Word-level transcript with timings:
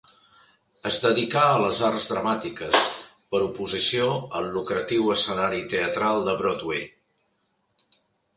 Es 0.91 0.95
dedicà 1.01 1.43
a 1.49 1.59
les 1.63 1.81
arts 1.89 2.07
dramàtiques, 2.11 2.87
per 3.35 3.41
oposició 3.49 4.09
al 4.41 4.49
lucratiu 4.57 5.13
escenari 5.17 5.63
teatral 5.75 6.25
de 6.31 6.37
Broadway. 6.43 6.83